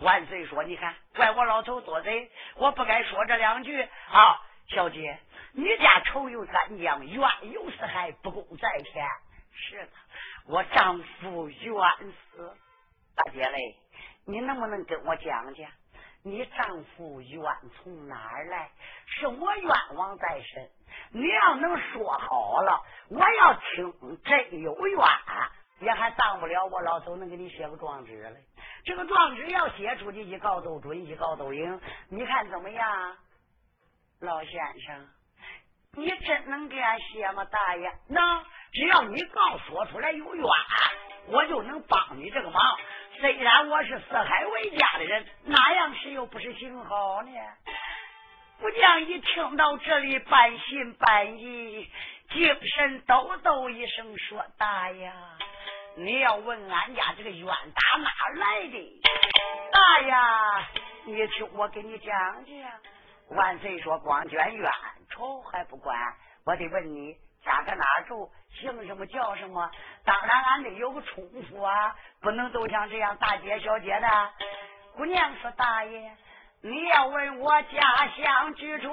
[0.00, 4.40] 万岁说，你看，怪我老头多嘴，我不该说这两句啊。
[4.68, 5.18] 小姐，
[5.52, 9.06] 你家仇有三江，冤有四海，不公在天。
[9.54, 9.88] 是的，
[10.46, 11.72] 我丈夫冤
[12.30, 12.56] 死。
[13.16, 13.76] 大姐嘞，
[14.26, 15.70] 你能不能跟我讲讲？
[16.24, 17.42] 你丈夫冤
[17.76, 18.70] 从哪儿来？
[19.06, 20.70] 是我冤枉在身。
[21.10, 22.80] 你要能说好了，
[23.10, 24.98] 我要听真有冤，
[25.80, 28.32] 也还当不了我老头能给你写个状纸来。
[28.84, 31.80] 这个状纸要写出去，一告都准，一告都赢。
[32.08, 33.16] 你看怎么样，
[34.20, 35.08] 老先生？
[35.94, 37.92] 你真能给俺写吗，大爷？
[38.08, 38.44] 能。
[38.72, 40.46] 只要你告说出来有冤，
[41.26, 42.62] 我就能帮你这个忙。
[43.22, 47.30] 虽然我是四海为家的人，哪样事又不是行好呢？
[48.60, 51.88] 姑娘一听到这里，半信半疑，
[52.30, 55.12] 精神抖抖一声说：“大爷，
[55.94, 59.02] 你要问俺家这个冤打哪来的？
[59.70, 60.64] 大爷，
[61.04, 63.36] 你听我给你讲讲。
[63.36, 64.72] 万岁说光捐冤
[65.10, 65.96] 仇还不管，
[66.44, 69.70] 我得问你家在哪住，姓什么叫什么？
[70.04, 74.30] 当然俺得有个称呼啊，不能都像这样大姐小姐的。”
[74.96, 76.16] 姑娘说：“大爷。”
[76.64, 78.88] 你要问我家乡居住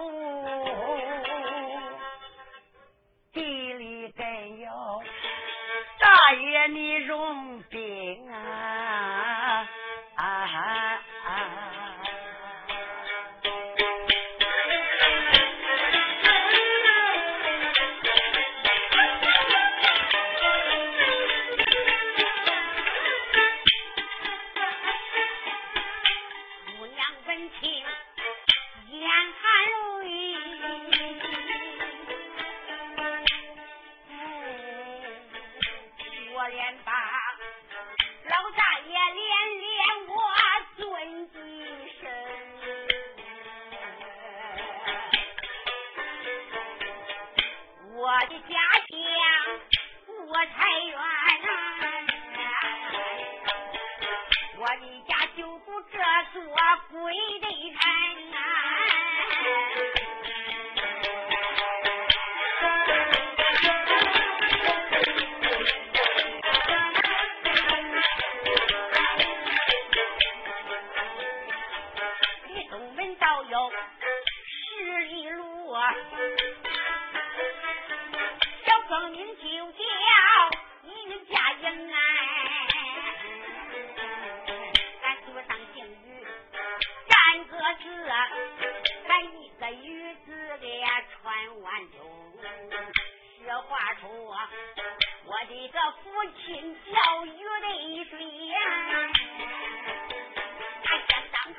[3.32, 5.04] 地里真有，
[6.00, 8.29] 大爷你容禀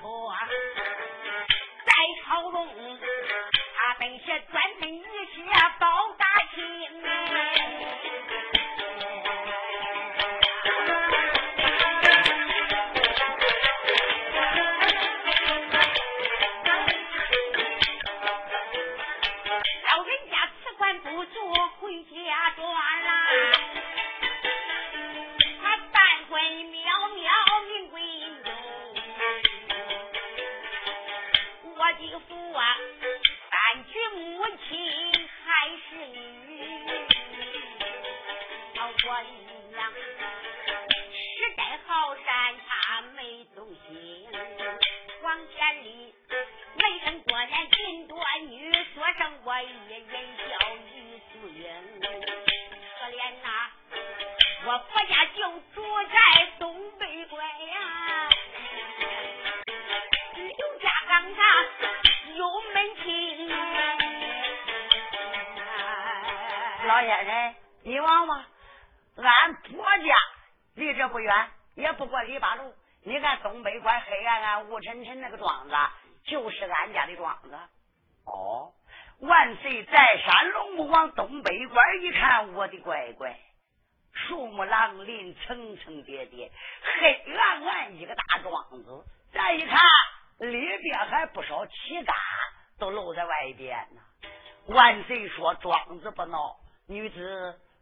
[0.01, 0.33] 说，
[1.85, 1.93] 在
[2.25, 2.67] 朝中，
[3.77, 5.45] 他本是专门一些
[5.79, 6.00] 包。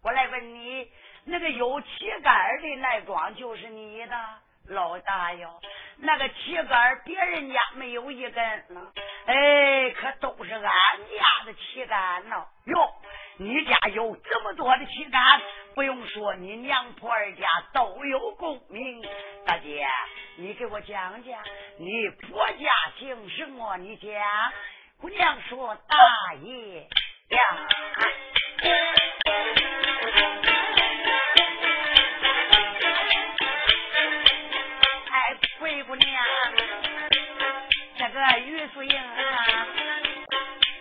[0.03, 0.91] 我来问你，
[1.25, 1.87] 那个有旗
[2.23, 4.17] 杆的那庄就是你的
[4.69, 5.61] 老大哟。
[5.97, 8.45] 那个旗杆别人家没有一根，
[9.27, 12.47] 哎，可都是俺家的旗杆呢。
[12.67, 12.95] 哟，
[13.39, 15.43] 你家有这么多的旗杆，
[15.75, 19.05] 不用说，你娘婆家都有功名。
[19.45, 19.85] 大姐，
[20.37, 21.43] 你给我讲讲，
[21.79, 23.77] 你婆家姓什么？
[23.79, 24.53] 你家
[25.01, 27.39] 姑娘说大爷呀。
[38.19, 39.67] 个于素英啊，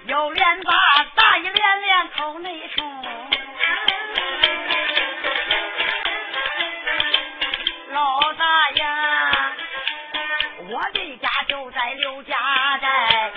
[0.08, 0.74] 有脸把
[1.14, 3.06] 大义连连口内冲。
[7.92, 8.84] 老大爷，
[10.70, 12.34] 我的家就在刘家
[12.80, 13.32] 寨，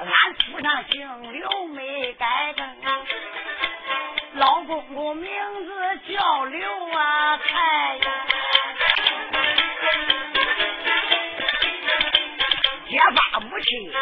[0.00, 2.66] 俺府上姓刘没改正，
[4.34, 5.30] 老公公名
[5.64, 8.00] 字叫刘啊才。
[12.96, 13.92] 揭发母亲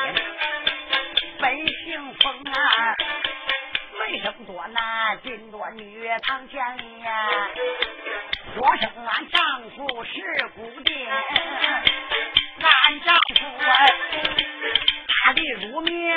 [1.40, 2.94] 本姓冯啊，
[3.98, 7.28] 没生多男，进多女，堂前呀，
[8.54, 10.22] 说声俺丈夫是
[10.54, 11.08] 孤爹，
[12.60, 13.74] 俺丈夫啊，
[15.26, 16.16] 大地入眠，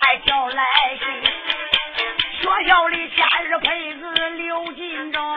[0.00, 0.64] 还叫来
[0.98, 1.06] 信，
[2.40, 5.36] 学校里前日配子刘金忠。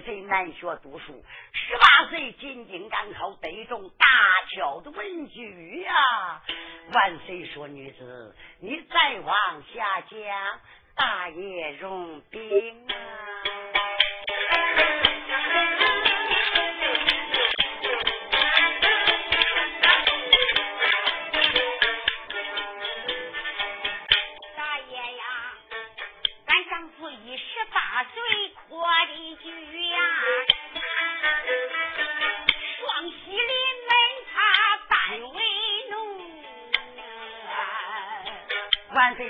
[0.00, 4.06] 谁难学读书，十八岁进京赶考，得中大
[4.54, 6.42] 巧的文举呀！
[6.92, 10.60] 万岁说：“女子，你再往下讲，
[10.94, 12.94] 大爷容兵啊！”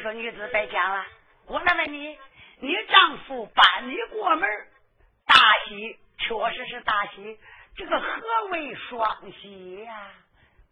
[0.00, 1.04] 说女子别讲了，
[1.46, 2.18] 我来问你，
[2.60, 4.48] 你丈夫搬你过门，
[5.26, 5.34] 大
[5.66, 7.38] 喜，确实是大喜。
[7.76, 10.10] 这个何为双喜呀？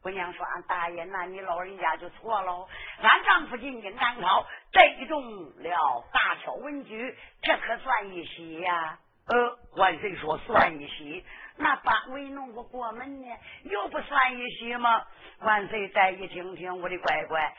[0.03, 2.69] 姑娘说：“俺大爷，那你老人家就错了。
[3.03, 5.23] 俺丈夫进京赶考，得中
[5.57, 11.25] 了大巧文举，这可算一喜呀。”呃，万岁说算一喜，
[11.57, 15.05] 那把为弄个过门呢，又不算一喜吗？
[15.41, 17.53] 万岁再一听听，我的乖乖。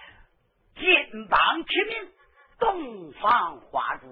[0.78, 2.12] 金榜题名，
[2.60, 4.08] 洞房花烛，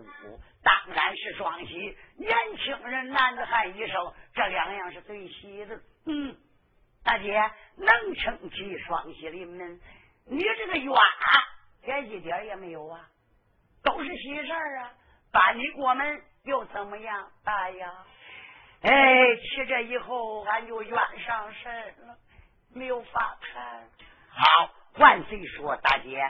[0.63, 1.97] 当然是双喜。
[2.17, 5.79] 年轻人男子汉一生，这两样是最喜的。
[6.07, 6.35] 嗯，
[7.03, 7.39] 大姐
[7.77, 9.79] 能撑起双喜临门，
[10.25, 10.93] 你这个冤
[11.83, 13.07] 也一点也没有啊，
[13.83, 14.91] 都是喜事儿啊。
[15.31, 17.31] 把你过门又怎么样？
[17.43, 18.05] 大呀，
[18.81, 22.17] 哎，去这以后俺就冤上身了，
[22.73, 23.87] 没有法谈。
[24.29, 24.69] 好。
[24.97, 26.29] 万岁说：“大姐，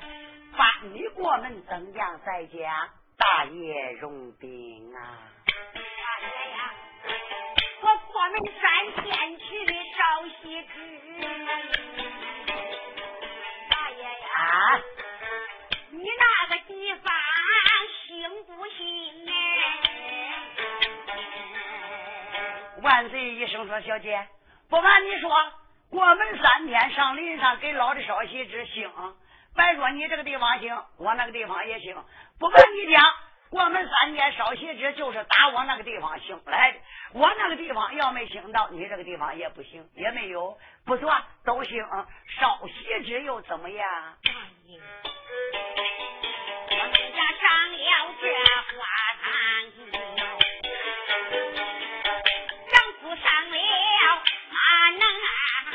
[0.58, 2.20] 把你过门怎样？
[2.26, 5.22] 再讲大爷容禀啊！
[5.76, 5.82] 大
[6.22, 6.74] 爷呀，
[7.82, 8.64] 我过门三
[9.04, 10.02] 天去烧
[10.42, 10.74] 喜纸。
[13.70, 14.82] 大爷呀，
[15.92, 17.14] 你那个地方
[18.08, 19.32] 行不行呢？”
[22.82, 24.28] 万岁一声说：“小姐，
[24.70, 25.30] 不瞒你说。”
[25.96, 28.92] 过门三天上林上给老的烧喜纸行，
[29.56, 31.96] 别说你这个地方行，我那个地方也行。
[32.38, 33.02] 不瞒你讲，
[33.50, 36.80] 过门三天烧喜纸就是打我那个地方行来的。
[37.14, 41.10] 我那个地方要没行到，你这个地方也不行，也没有，不错，
[41.46, 41.82] 都行。
[42.42, 44.18] 烧喜纸又怎么样？
[46.72, 48.28] 我们家上了这
[48.76, 48.84] 花
[49.24, 49.95] 坛子。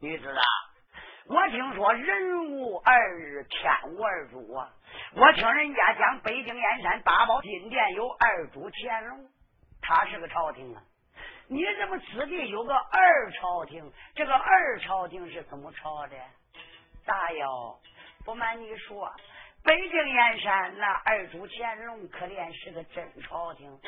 [0.00, 0.42] 女子啊，
[1.26, 4.70] 我听说人无二日，天无二主啊！
[5.16, 9.26] 我听人家讲，北京燕山八宝金殿有二主乾隆，
[9.80, 10.82] 他是个朝廷啊。
[11.46, 13.92] 你怎么此地有个二朝廷？
[14.14, 16.16] 这个二朝廷是怎么朝的？
[17.06, 17.44] 大爷，
[18.24, 19.10] 不瞒你说，
[19.64, 23.80] 北京燕山那二主乾隆可怜是个真朝廷。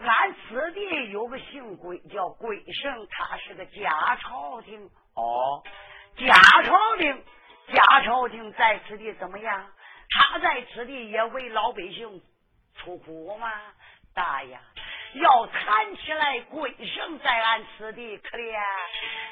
[0.00, 4.90] 俺此地有个姓鬼，叫鬼圣，他是个假朝廷。
[5.14, 5.62] 哦，
[6.16, 7.24] 假朝廷，
[7.72, 9.70] 假朝廷在此地怎么样？
[10.10, 12.20] 他在此地也为老百姓
[12.74, 13.48] 出苦吗？
[14.12, 14.58] 大爷，
[15.14, 18.58] 要谈起来贵生在俺此地可怜，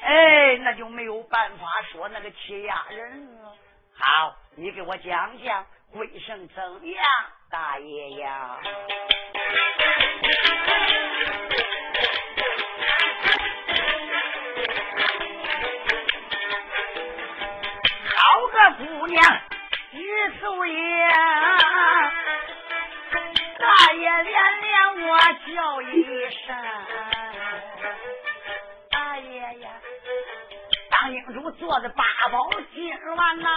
[0.03, 3.53] 哎，那就没有办法说那个欺压人了。
[3.97, 7.05] 好，你给我讲讲贵生怎样，
[7.49, 8.59] 大爷呀？
[18.15, 19.41] 好个姑娘，
[19.93, 21.09] 玉素叶，
[23.57, 25.17] 大爷连连我
[25.53, 26.55] 叫一声，
[28.91, 29.69] 大爷呀！
[30.91, 33.49] 当英主坐的八宝金銮那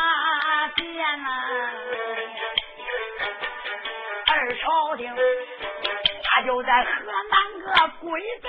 [4.63, 5.13] 朝廷
[6.23, 6.91] 他就在河
[7.31, 8.49] 南个鬼地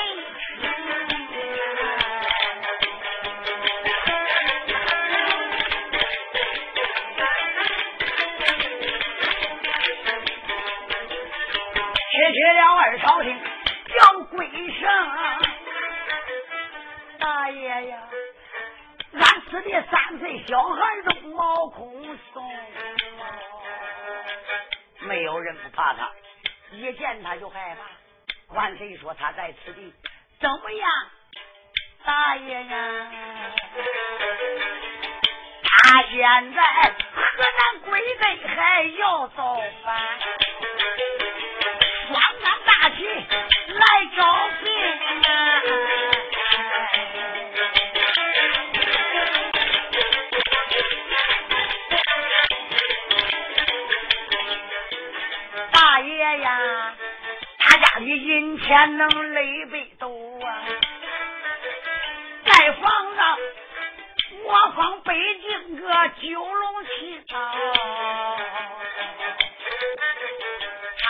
[27.33, 28.55] 他就害怕。
[28.55, 29.91] 万岁说他在此地
[30.39, 30.89] 怎么样，
[32.05, 33.07] 大爷呀？
[35.63, 36.61] 他现在
[37.15, 40.19] 河南鬼子还要造反，
[58.73, 60.09] 天能累北斗
[60.39, 60.65] 啊！
[62.43, 63.17] 盖房子
[64.43, 68.35] 模仿北京个九龙旗啊，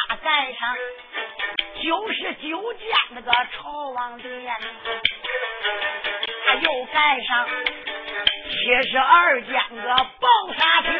[0.09, 0.75] 他盖上
[1.81, 4.53] 九十九间那个朝王殿，
[6.45, 7.47] 他又盖上
[8.49, 10.91] 七十二间个宝沙厅。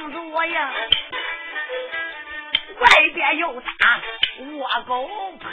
[0.00, 0.72] 盖两座呀，
[2.78, 4.00] 外边又打
[4.38, 5.06] 窝狗
[5.38, 5.50] 盆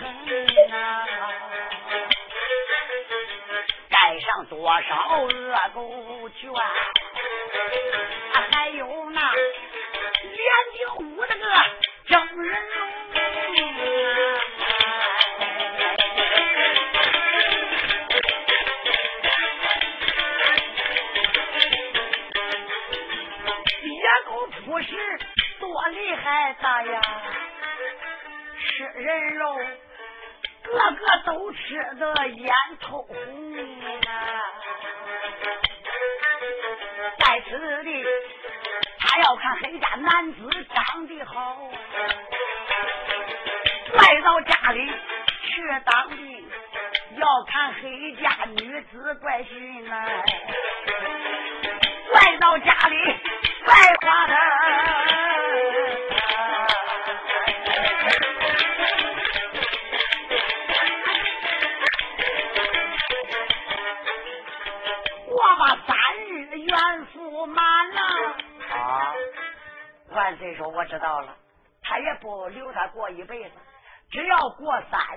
[0.71, 1.05] 啊，
[3.89, 6.49] 盖上多少恶狗圈，
[8.51, 10.39] 还有那连
[10.73, 11.43] 顶五那个
[12.07, 12.57] 整人
[26.61, 27.01] 大呀，
[28.59, 29.57] 吃人肉
[30.63, 34.11] 个个都吃的眼透红啊！
[37.19, 38.05] 在此地，
[38.99, 41.69] 他要看黑家男子长得好，
[43.93, 44.91] 来到家里
[45.43, 46.49] 去当兵，
[47.17, 50.23] 要看黑家女子怪俊呐，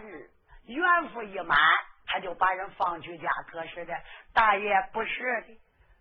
[0.01, 0.30] 日
[0.66, 1.59] 元服一满，
[2.07, 3.28] 他就把人放去家。
[3.51, 3.94] 可是的，
[4.34, 5.59] 大爷不是的。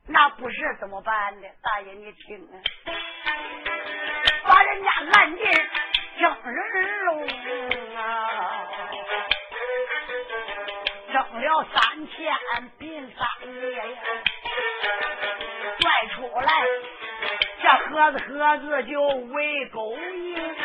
[0.08, 1.48] 那不是怎么办呢？
[1.62, 2.56] 大爷，你听啊，
[4.44, 5.46] 把人家按进
[6.20, 7.28] 蒸人笼
[7.96, 8.72] 啊，
[11.14, 12.36] 蒸了三天
[12.80, 14.02] 并三夜呀，
[15.80, 16.52] 拽出来
[17.62, 20.56] 这盒子盒子就喂狗营。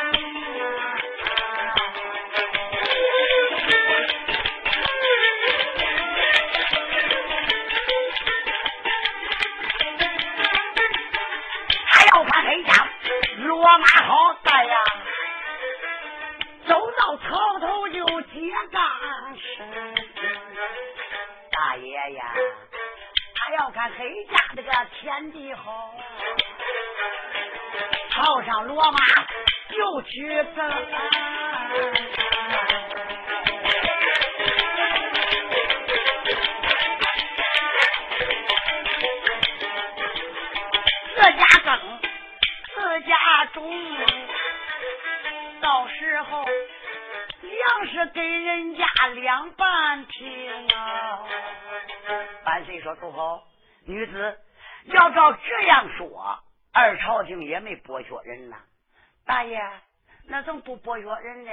[13.65, 14.77] 罗马好大呀，
[16.69, 18.83] 走到桥头就接杠。
[21.51, 22.35] 大爷呀，
[23.35, 25.95] 他要看谁家这个田地好，
[28.11, 28.99] 套上罗马
[29.71, 30.71] 就去耕。
[48.15, 51.27] 给人家两半平啊！
[52.45, 53.43] 半岁说：“主侯，
[53.87, 54.41] 女子
[54.85, 56.39] 要照这样说，
[56.73, 58.57] 二朝廷也没剥削人呐。
[59.27, 59.61] 大爷，
[60.29, 61.51] 那怎么不剥削人呢？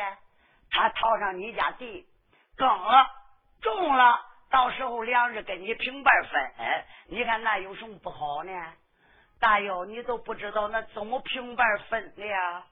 [0.70, 2.06] 他套上你家地，
[2.56, 3.08] 耕了，
[3.62, 6.52] 种了，到时候粮食跟你平半分，
[7.08, 8.52] 你看那有什么不好呢？
[9.40, 12.64] 大哟，你都不知道那怎么平半分的呀？”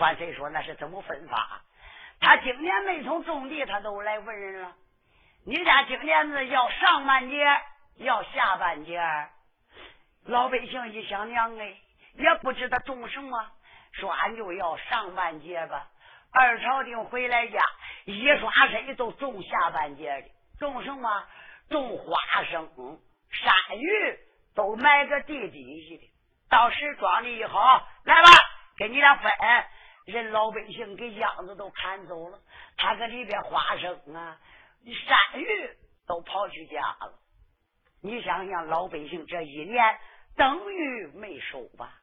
[0.00, 1.62] 万岁说那是怎么分法？
[2.20, 4.72] 他今年没从种地，他都来问人了。”
[5.46, 7.44] 你家今年子要上半截，
[7.96, 8.98] 要下半截。
[10.24, 11.76] 老百姓一想娘哎，
[12.14, 13.50] 也不知道种什么，
[13.92, 15.86] 说俺就要上半截吧。
[16.32, 17.62] 二朝廷回来家，
[18.06, 21.26] 一刷身都种下半截的，种什么？
[21.68, 22.68] 种花生、
[23.30, 24.18] 山芋，
[24.54, 26.10] 都埋个地底下的。
[26.48, 28.28] 到时装的一好，来吧，
[28.78, 29.30] 给你俩分。
[30.04, 32.38] 人老百姓给秧子都看走了，
[32.76, 34.38] 他搁里边花生啊。
[34.86, 35.46] 山芋
[36.06, 37.14] 都跑去家了，
[38.02, 39.98] 你想想，老百姓这一年
[40.36, 41.94] 等于没收吧？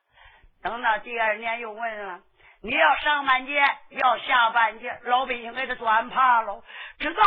[0.63, 2.21] 等到第二年又问了，
[2.63, 6.63] 你要上半截，要下半截，老百姓给他端怕了，
[6.97, 7.21] 知道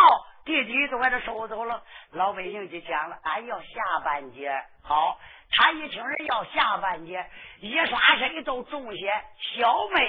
[0.44, 4.50] 地底都给他收走了，老百姓就讲了，俺要下半截。
[4.82, 5.20] 好，
[5.52, 7.24] 他一听人要下半截，
[7.60, 9.24] 一刷身都种些
[9.56, 10.02] 小麦、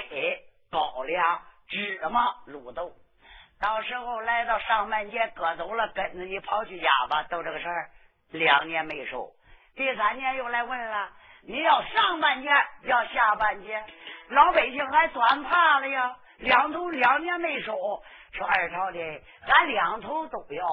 [0.76, 2.92] 高粱、芝麻、绿豆。
[3.58, 7.88] 到时候来到上半截割走了，跟着你跑去家吧，都这个事儿。
[8.30, 9.30] 两年没收，
[9.74, 11.08] 第三年又来问了，
[11.48, 12.50] 你要上半截，
[12.82, 13.82] 要下半截，
[14.28, 16.14] 老百姓还短怕了呀。
[16.40, 17.74] 两头两年没收，
[18.32, 20.66] 说二朝的，俺两头都要。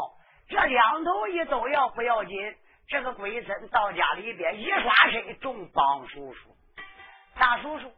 [0.49, 2.35] 这两头一都要不要紧，
[2.89, 6.49] 这个鬼神到家里边一刷身中帮叔叔，
[7.39, 7.89] 大叔叔。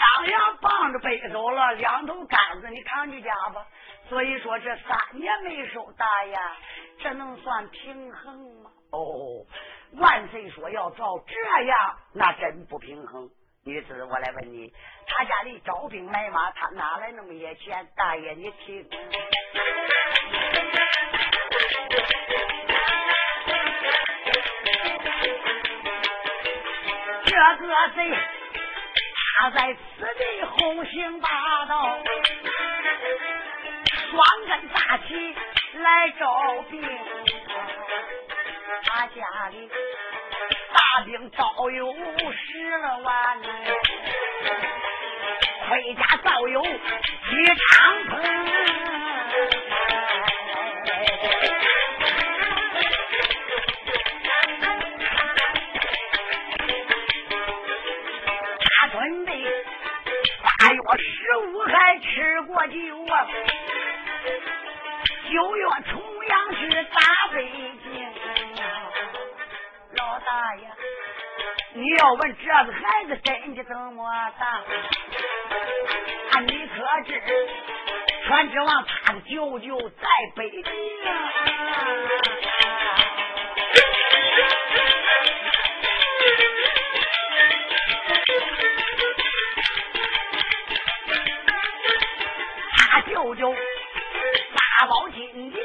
[0.00, 3.66] 当阳帮着背走了两头杆子，你扛去家吧。
[4.08, 6.56] 所以说这三年没收大呀，
[7.00, 8.70] 这能算平衡吗？
[8.92, 9.44] 哦，
[9.98, 11.34] 万岁说要照这
[11.64, 13.28] 样，那真不平衡。
[13.66, 14.72] 女子，我来问你，
[15.06, 17.86] 他家里招兵买马，他哪来那么些钱？
[17.94, 18.88] 大爷，你听，
[27.26, 28.39] 这个贼。
[29.42, 31.98] 他在此地横行霸道，
[34.10, 35.34] 双根大旗
[35.78, 36.82] 来招兵。
[38.84, 39.70] 他家里
[40.74, 43.48] 大兵早有十来万呢，
[45.70, 46.70] 盔甲早有几
[47.56, 47.94] 长。
[62.20, 62.74] 吃过酒
[63.14, 63.26] 啊，
[65.30, 67.00] 九月重阳是大
[67.32, 67.48] 北
[67.82, 68.12] 京啊，
[69.96, 70.68] 老大爷，
[71.72, 74.04] 你要问这个孩子真的怎么
[74.38, 74.46] 大？
[74.48, 77.22] 啊，你可知
[78.26, 80.06] 全指望他的舅舅在
[80.36, 80.62] 北京？
[93.02, 95.60] 舅舅大包金钱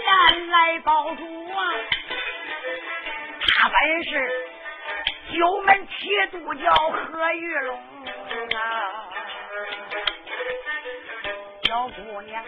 [0.50, 1.74] 来保住啊！
[3.48, 4.10] 他本是
[5.32, 8.60] 九门七度叫何玉龙啊，
[11.64, 12.44] 小姑娘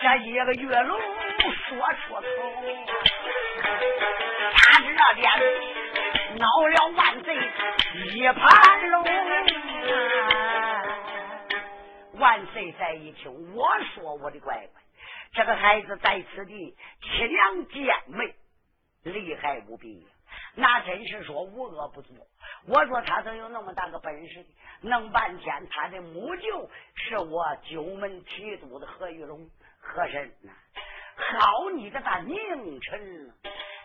[0.00, 1.00] 这一个玉龙
[1.68, 2.22] 说出口，
[4.54, 4.86] 他这
[5.20, 5.24] 边
[6.38, 7.28] 恼了万岁
[8.14, 10.71] 一盘龙啊！
[12.22, 12.70] 万岁！
[12.78, 14.80] 再一听，我说我的乖乖，
[15.32, 18.32] 这个孩子在此地凄娘贱美，
[19.02, 20.06] 厉害无比，
[20.54, 22.14] 那真是说无恶不作。
[22.68, 24.46] 我说他怎有那么大个本事？
[24.82, 29.50] 弄半天，他的母舅是我九门提督的何玉龙
[29.80, 30.52] 和珅呐。
[31.16, 33.32] 好你个大佞臣！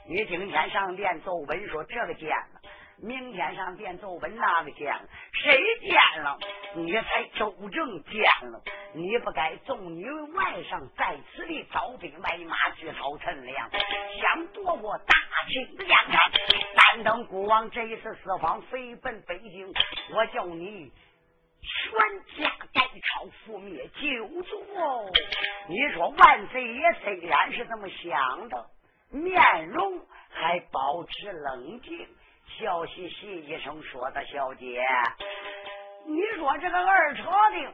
[0.07, 2.61] 你今天上殿奏本说这个奸了。
[2.99, 5.07] 明天上殿奏本，那个见了？
[5.31, 6.37] 谁见了？
[6.75, 8.61] 你才周正见了。
[8.93, 13.69] 你不该纵你外甥在此地招兵买马，聚草陈粮，
[14.19, 15.13] 想夺我大
[15.47, 16.31] 清的疆场。
[16.75, 19.71] 但等国王这一次四方飞奔北京，
[20.15, 20.91] 我叫你
[21.61, 25.11] 全家改朝覆灭，就做。
[25.69, 28.65] 你说万岁爷虽然是这么想的，
[29.11, 29.99] 面容
[30.31, 32.07] 还保持冷静。
[32.59, 34.83] 笑嘻嘻一声说：“的小姐，
[36.07, 37.73] 你说这个二朝廷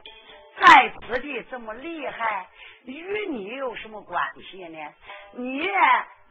[0.60, 2.46] 在此地这么厉害，
[2.84, 4.78] 与你有什么关系呢？
[5.32, 5.66] 你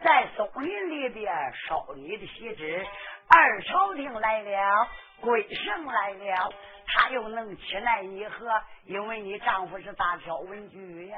[0.04, 1.34] 在松林里边
[1.68, 2.86] 烧你的喜纸。
[3.28, 4.88] 二朝廷来了，
[5.22, 6.54] 贵圣来了，
[6.86, 11.18] 他又能起来你和，因为你丈夫是大挑文举呀。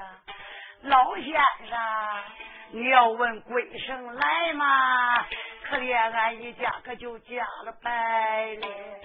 [0.84, 1.34] 老先
[1.68, 1.78] 生，
[2.72, 5.26] 你要问贵圣来吗？
[5.68, 9.05] 可怜俺一家可就嫁了白了。